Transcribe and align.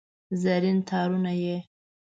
زرین 0.41 0.77
تارونه 0.89 1.33
یې 1.43 1.57